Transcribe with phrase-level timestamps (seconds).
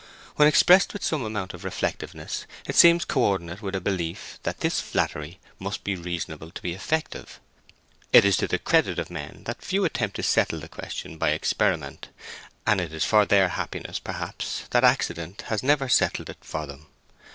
[0.35, 4.61] When expressed with some amount of reflectiveness it seems co ordinate with a belief that
[4.61, 7.39] this flattery must be reasonable to be effective.
[8.11, 11.29] It is to the credit of men that few attempt to settle the question by
[11.33, 12.07] experiment,
[12.65, 16.87] and it is for their happiness, perhaps, that accident has never settled it for them.